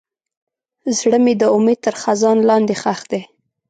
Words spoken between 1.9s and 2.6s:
خزان